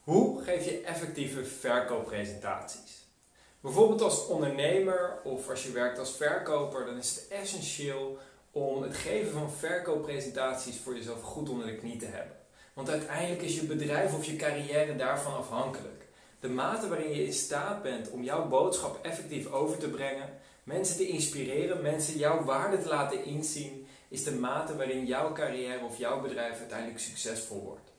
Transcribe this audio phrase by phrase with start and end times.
[0.00, 3.06] Hoe geef je effectieve verkooppresentaties?
[3.60, 8.18] Bijvoorbeeld als ondernemer of als je werkt als verkoper, dan is het essentieel
[8.50, 12.36] om het geven van verkooppresentaties voor jezelf goed onder de knie te hebben.
[12.74, 16.08] Want uiteindelijk is je bedrijf of je carrière daarvan afhankelijk.
[16.40, 20.28] De mate waarin je in staat bent om jouw boodschap effectief over te brengen,
[20.64, 25.84] mensen te inspireren, mensen jouw waarde te laten inzien, is de mate waarin jouw carrière
[25.84, 27.89] of jouw bedrijf uiteindelijk succesvol wordt.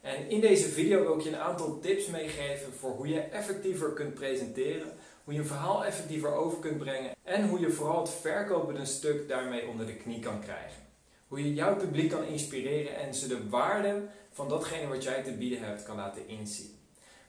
[0.00, 3.92] En in deze video wil ik je een aantal tips meegeven voor hoe je effectiever
[3.92, 4.92] kunt presenteren,
[5.24, 9.28] hoe je een verhaal effectiever over kunt brengen en hoe je vooral het verkopende stuk
[9.28, 10.88] daarmee onder de knie kan krijgen.
[11.28, 15.32] Hoe je jouw publiek kan inspireren en ze de waarde van datgene wat jij te
[15.32, 16.78] bieden hebt kan laten inzien.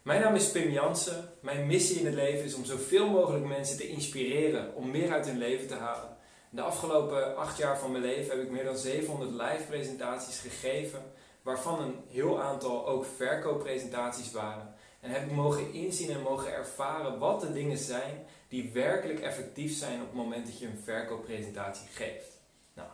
[0.02, 1.30] Mijn naam is Pim Jansen.
[1.42, 5.26] Mijn missie in het leven is om zoveel mogelijk mensen te inspireren om meer uit
[5.26, 6.18] hun leven te halen.
[6.50, 11.02] De afgelopen acht jaar van mijn leven heb ik meer dan 700 live presentaties gegeven
[11.42, 14.74] waarvan een heel aantal ook verkooppresentaties waren.
[15.00, 19.78] En heb ik mogen inzien en mogen ervaren wat de dingen zijn die werkelijk effectief
[19.78, 22.38] zijn op het moment dat je een verkooppresentatie geeft.
[22.74, 22.90] Nou,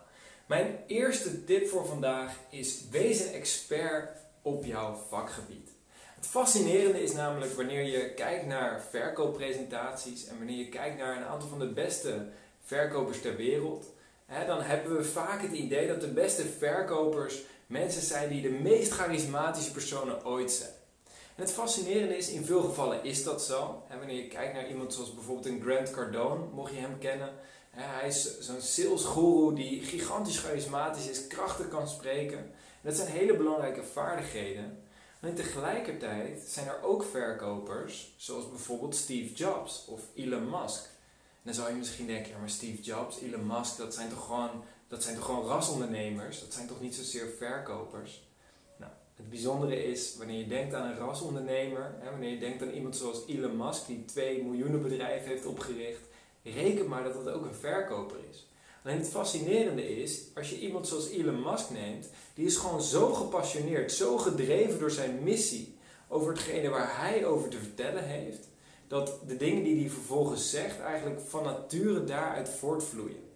[0.45, 5.69] mijn eerste tip voor vandaag is wees een expert op jouw vakgebied.
[6.15, 11.25] Het fascinerende is namelijk wanneer je kijkt naar verkooppresentaties en wanneer je kijkt naar een
[11.25, 12.27] aantal van de beste
[12.63, 13.93] verkopers ter wereld,
[14.25, 18.49] hè, dan hebben we vaak het idee dat de beste verkopers mensen zijn die de
[18.49, 20.71] meest charismatische personen ooit zijn.
[21.35, 23.83] En het fascinerende is, in veel gevallen is dat zo.
[23.89, 27.33] Wanneer je kijkt naar iemand zoals bijvoorbeeld een Grant Cardone, mocht je hem kennen.
[27.69, 32.37] Hij is zo'n sales guru die gigantisch charismatisch is, krachtig kan spreken.
[32.37, 34.83] En dat zijn hele belangrijke vaardigheden.
[35.19, 40.83] En tegelijkertijd zijn er ook verkopers, zoals bijvoorbeeld Steve Jobs of Elon Musk.
[40.83, 44.63] En dan zou je misschien denken, maar Steve Jobs, Elon Musk, dat zijn toch gewoon
[44.87, 48.27] dat zijn toch gewoon rasondernemers, dat zijn toch niet zozeer verkopers.
[48.77, 52.69] Nou, het bijzondere is, wanneer je denkt aan een rasondernemer, hè, wanneer je denkt aan
[52.69, 56.01] iemand zoals Elon Musk, die 2 miljoenen bedrijven heeft opgericht,
[56.43, 58.47] reken maar dat dat ook een verkoper is.
[58.83, 63.13] Alleen het fascinerende is, als je iemand zoals Elon Musk neemt, die is gewoon zo
[63.13, 68.47] gepassioneerd, zo gedreven door zijn missie, over hetgene waar hij over te vertellen heeft,
[68.87, 73.26] dat de dingen die hij vervolgens zegt eigenlijk van nature daaruit voortvloeien.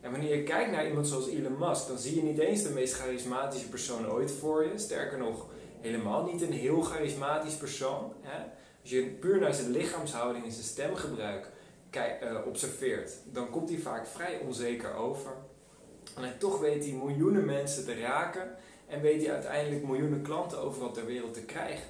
[0.00, 2.70] En wanneer je kijkt naar iemand zoals Elon Musk, dan zie je niet eens de
[2.70, 4.78] meest charismatische persoon ooit voor je.
[4.78, 5.46] Sterker nog,
[5.80, 8.12] helemaal niet een heel charismatisch persoon.
[8.20, 8.38] Hè?
[8.80, 11.50] Als je puur naar zijn lichaamshouding en zijn stemgebruik
[11.96, 15.32] uh, observeert, dan komt hij vaak vrij onzeker over.
[16.16, 18.56] En toch weet hij miljoenen mensen te raken
[18.86, 21.88] en weet hij uiteindelijk miljoenen klanten overal ter wereld te krijgen.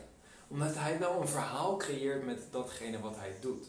[0.48, 3.66] Omdat hij nou een verhaal creëert met datgene wat hij doet.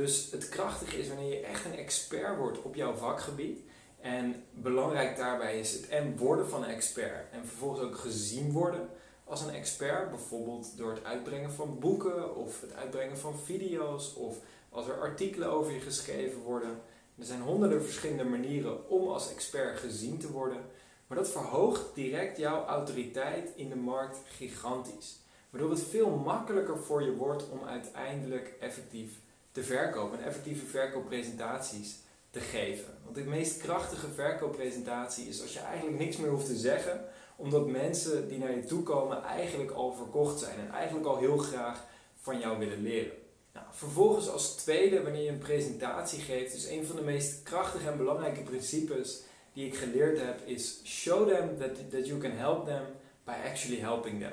[0.00, 3.60] Dus het krachtige is wanneer je echt een expert wordt op jouw vakgebied.
[4.00, 7.30] En belangrijk daarbij is het en worden van een expert.
[7.32, 8.88] En vervolgens ook gezien worden
[9.24, 10.10] als een expert.
[10.10, 14.14] Bijvoorbeeld door het uitbrengen van boeken of het uitbrengen van video's.
[14.14, 14.36] Of
[14.70, 16.80] als er artikelen over je geschreven worden.
[17.18, 20.60] Er zijn honderden verschillende manieren om als expert gezien te worden.
[21.06, 25.20] Maar dat verhoogt direct jouw autoriteit in de markt gigantisch.
[25.50, 29.22] Waardoor het veel makkelijker voor je wordt om uiteindelijk effectief
[29.54, 31.98] te verkopen en effectieve verkooppresentaties
[32.30, 32.94] te geven.
[33.04, 37.04] Want de meest krachtige verkooppresentatie is als je eigenlijk niks meer hoeft te zeggen,
[37.36, 41.36] omdat mensen die naar je toe komen eigenlijk al verkocht zijn en eigenlijk al heel
[41.36, 41.84] graag
[42.20, 43.12] van jou willen leren.
[43.52, 47.88] Nou, vervolgens als tweede, wanneer je een presentatie geeft, is een van de meest krachtige
[47.88, 49.22] en belangrijke principes
[49.52, 51.58] die ik geleerd heb, is show them
[51.90, 52.82] that, you can help them
[53.24, 54.32] by actually helping them.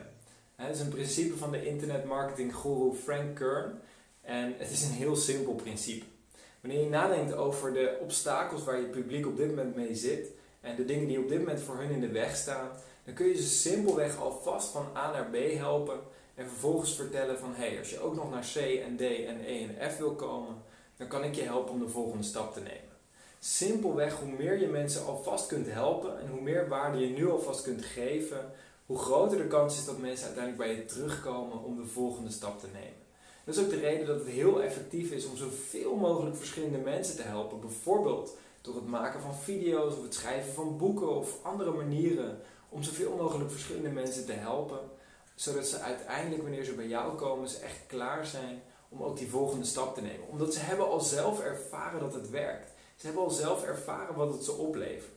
[0.55, 3.81] Dat is een principe van de internet marketing guru Frank Kern.
[4.21, 6.05] En het is een heel simpel principe.
[6.61, 10.27] Wanneer je nadenkt over de obstakels waar je publiek op dit moment mee zit
[10.61, 12.69] en de dingen die op dit moment voor hun in de weg staan,
[13.05, 15.99] dan kun je ze simpelweg alvast van A naar B helpen
[16.35, 19.39] en vervolgens vertellen van hé, hey, als je ook nog naar C en D en
[19.45, 20.55] E en F wil komen,
[20.97, 22.91] dan kan ik je helpen om de volgende stap te nemen.
[23.39, 27.63] Simpelweg, hoe meer je mensen alvast kunt helpen en hoe meer waarde je nu alvast
[27.63, 28.51] kunt geven,
[28.85, 32.59] hoe groter de kans is dat mensen uiteindelijk bij je terugkomen om de volgende stap
[32.59, 33.00] te nemen.
[33.43, 37.15] Dat is ook de reden dat het heel effectief is om zoveel mogelijk verschillende mensen
[37.15, 37.59] te helpen.
[37.59, 42.83] Bijvoorbeeld door het maken van video's of het schrijven van boeken of andere manieren om
[42.83, 44.79] zoveel mogelijk verschillende mensen te helpen.
[45.35, 49.29] Zodat ze uiteindelijk, wanneer ze bij jou komen, ze echt klaar zijn om ook die
[49.29, 50.27] volgende stap te nemen.
[50.27, 52.71] Omdat ze hebben al zelf ervaren dat het werkt.
[52.95, 55.11] Ze hebben al zelf ervaren wat het ze oplevert.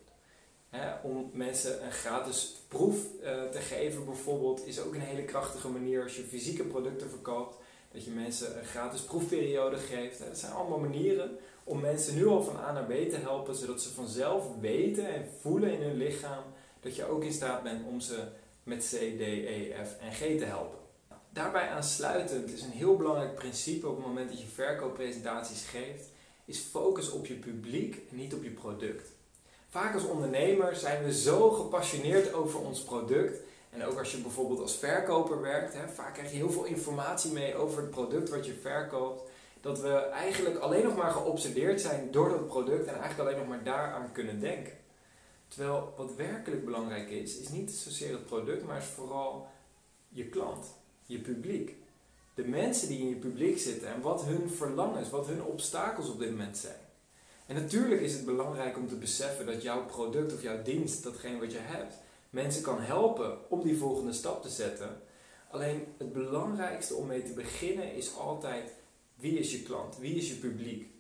[1.03, 6.03] om mensen een gratis proef uh, te geven bijvoorbeeld is ook een hele krachtige manier
[6.03, 7.57] als je fysieke producten verkoopt
[7.95, 10.19] dat je mensen een gratis proefperiode geeft.
[10.19, 13.83] Dat zijn allemaal manieren om mensen nu al van A naar B te helpen, zodat
[13.83, 16.43] ze vanzelf weten en voelen in hun lichaam
[16.81, 18.23] dat je ook in staat bent om ze
[18.63, 20.79] met C, D, E, F en G te helpen.
[21.31, 26.09] daarbij aansluitend is een heel belangrijk principe op het moment dat je verkooppresentaties geeft,
[26.45, 29.09] is focus op je publiek en niet op je product.
[29.69, 33.39] Vaak als ondernemer zijn we zo gepassioneerd over ons product.
[33.75, 37.33] En ook als je bijvoorbeeld als verkoper werkt, hè, vaak krijg je heel veel informatie
[37.33, 39.23] mee over het product wat je verkoopt.
[39.61, 43.49] Dat we eigenlijk alleen nog maar geobsedeerd zijn door dat product en eigenlijk alleen nog
[43.49, 44.73] maar daaraan kunnen denken.
[45.49, 49.47] Terwijl wat werkelijk belangrijk is, is niet zozeer het product, maar is vooral
[50.09, 50.67] je klant,
[51.07, 51.75] je publiek.
[52.35, 56.19] De mensen die in je publiek zitten en wat hun verlangens, wat hun obstakels op
[56.19, 56.81] dit moment zijn.
[57.47, 61.39] En natuurlijk is het belangrijk om te beseffen dat jouw product of jouw dienst, datgene
[61.39, 61.95] wat je hebt,
[62.35, 65.01] mensen kan helpen om die volgende stap te zetten.
[65.51, 68.73] Alleen het belangrijkste om mee te beginnen is altijd
[69.15, 70.91] wie is je klant, wie is je publiek,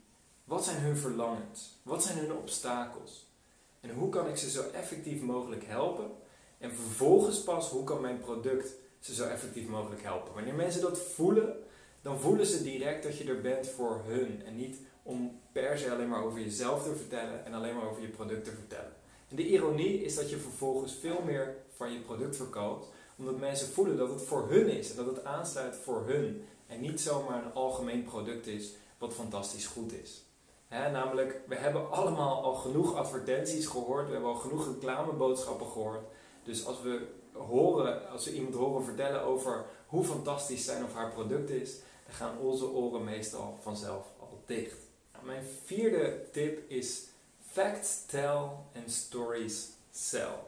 [0.44, 3.32] wat zijn hun verlangens, wat zijn hun obstakels
[3.80, 6.10] en hoe kan ik ze zo effectief mogelijk helpen
[6.58, 10.34] en vervolgens pas hoe kan mijn product ze zo effectief mogelijk helpen.
[10.34, 11.56] Wanneer mensen dat voelen,
[12.02, 15.90] dan voelen ze direct dat je er bent voor hun en niet om per se
[15.90, 18.92] alleen maar over jezelf te vertellen en alleen maar over je product te vertellen.
[19.34, 22.86] De ironie is dat je vervolgens veel meer van je product verkoopt,
[23.18, 26.80] omdat mensen voelen dat het voor hun is en dat het aansluit voor hun en
[26.80, 30.22] niet zomaar een algemeen product is wat fantastisch goed is.
[30.68, 36.04] namelijk, we hebben allemaal al genoeg advertenties gehoord, we hebben al genoeg reclameboodschappen gehoord.
[36.42, 41.12] Dus als we horen, als we iemand horen vertellen over hoe fantastisch zijn of haar
[41.12, 44.78] product is, dan gaan onze oren meestal vanzelf al dicht.
[45.12, 47.12] Nou, mijn vierde tip is
[47.54, 50.38] facts tell and stories sell.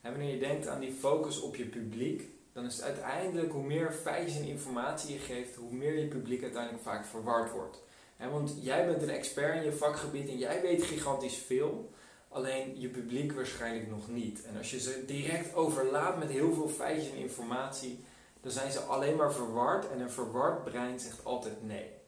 [0.00, 3.62] En wanneer je denkt aan die focus op je publiek, dan is het uiteindelijk hoe
[3.62, 7.82] meer feitjes en informatie je geeft, hoe meer je publiek uiteindelijk vaak verward wordt.
[8.30, 11.90] want jij bent een expert in je vakgebied en jij weet gigantisch veel.
[12.28, 14.44] Alleen je publiek waarschijnlijk nog niet.
[14.44, 18.04] En als je ze direct overlaat met heel veel feitjes en informatie,
[18.40, 19.90] dan zijn ze alleen maar verward.
[19.90, 22.01] En een verward brein zegt altijd nee.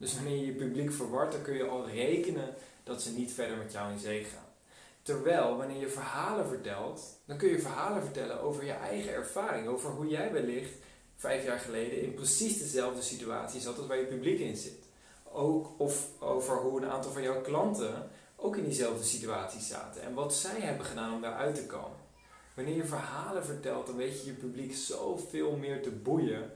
[0.00, 2.54] Dus wanneer je je publiek verward, dan kun je al rekenen
[2.84, 4.48] dat ze niet verder met jou in zee gaan.
[5.02, 9.66] Terwijl wanneer je verhalen vertelt, dan kun je verhalen vertellen over je eigen ervaring.
[9.66, 10.72] Over hoe jij wellicht
[11.16, 14.84] vijf jaar geleden in precies dezelfde situatie zat als waar je publiek in zit.
[15.32, 20.14] Ook of over hoe een aantal van jouw klanten ook in diezelfde situatie zaten en
[20.14, 21.98] wat zij hebben gedaan om daaruit te komen.
[22.54, 26.50] Wanneer je verhalen vertelt, dan weet je je publiek zoveel meer te boeien.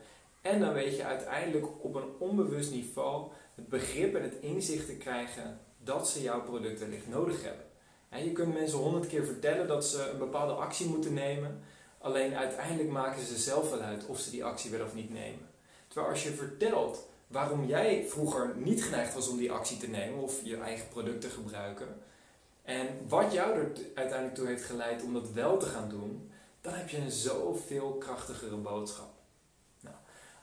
[0.44, 4.96] En dan weet je uiteindelijk op een onbewust niveau het begrip en het inzicht te
[4.96, 7.64] krijgen dat ze jouw product wellicht nodig hebben.
[8.08, 11.60] En je kunt mensen honderd keer vertellen dat ze een bepaalde actie moeten nemen.
[11.98, 15.48] Alleen uiteindelijk maken ze zelf wel uit of ze die actie wel of niet nemen.
[15.88, 20.22] Terwijl als je vertelt waarom jij vroeger niet geneigd was om die actie te nemen
[20.22, 21.88] of je eigen product te gebruiken.
[22.62, 26.30] En wat jou er uiteindelijk toe heeft geleid om dat wel te gaan doen,
[26.60, 29.13] dan heb je een zoveel krachtigere boodschap.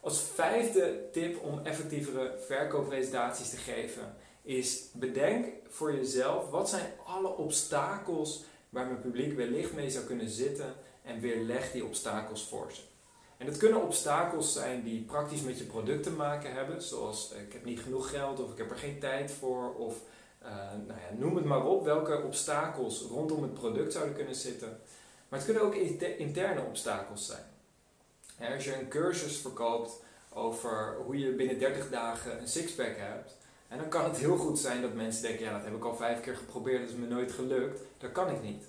[0.01, 7.36] Als vijfde tip om effectievere verkooppresentaties te geven, is bedenk voor jezelf wat zijn alle
[7.36, 12.81] obstakels waar mijn publiek wellicht mee zou kunnen zitten en weerleg die obstakels voor ze.
[13.38, 17.42] En dat kunnen obstakels zijn die praktisch met je product te maken hebben, zoals eh,
[17.42, 19.95] ik heb niet genoeg geld of ik heb er geen tijd voor of
[20.44, 20.47] uh,
[20.88, 24.80] nou ja, noem het maar op, welke obstakels rondom het product zouden kunnen zitten.
[25.30, 25.75] Maar het kunnen ook
[26.18, 27.50] interne obstakels zijn.
[28.54, 30.04] Als je een cursus verkoopt
[30.34, 34.60] over hoe je binnen 30 dagen een sixpack hebt, en dan kan het heel goed
[34.60, 37.07] zijn dat mensen denken, ja dat heb ik al vijf keer geprobeerd, dat is me
[37.07, 38.64] nooit gelukt, dat kan ik niet.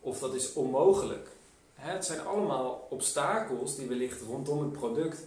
[0.00, 1.28] Of dat is onmogelijk.
[1.74, 5.26] Het zijn allemaal obstakels die wellicht rondom het product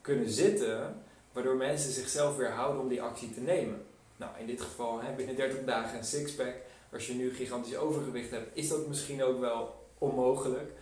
[0.00, 3.86] kunnen zitten, waardoor mensen zichzelf weer houden om die actie te nemen.
[4.16, 6.54] Nou, in dit geval binnen 30 dagen een sixpack.
[6.92, 10.72] Als je nu gigantisch overgewicht hebt, is dat misschien ook wel onmogelijk.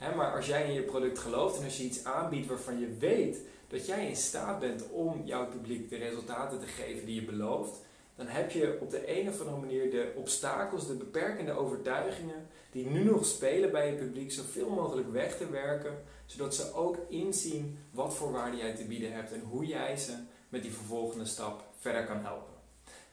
[0.00, 3.38] Maar als jij in je product gelooft en als je iets aanbiedt waarvan je weet
[3.68, 7.80] dat jij in staat bent om jouw publiek de resultaten te geven die je belooft,
[8.16, 12.86] dan heb je op de een of andere manier de obstakels, de beperkende overtuigingen die
[12.86, 17.78] nu nog spelen bij je publiek zoveel mogelijk weg te werken, zodat ze ook inzien
[17.90, 20.12] wat voor waarde jij te bieden hebt en hoe jij ze
[20.48, 22.54] met die vervolgende stap verder kan helpen.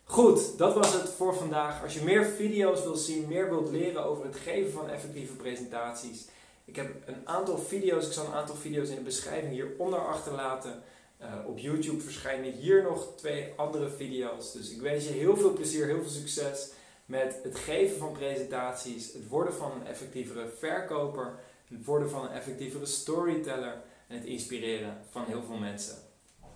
[0.04, 1.84] Goed, dat was het voor vandaag.
[1.84, 6.28] Als je meer video's wilt zien, meer wilt leren over het geven van effectieve presentaties,
[6.68, 10.84] ik heb een aantal video's, ik zal een aantal video's in de beschrijving hieronder achterlaten.
[11.22, 14.52] Uh, op YouTube verschijnen hier nog twee andere video's.
[14.52, 16.70] Dus ik wens je heel veel plezier, heel veel succes
[17.06, 22.32] met het geven van presentaties, het worden van een effectievere verkoper, het worden van een
[22.32, 25.96] effectievere storyteller en het inspireren van heel veel mensen.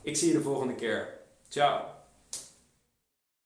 [0.01, 1.20] Ik zie je de volgende keer.
[1.48, 2.00] Ciao!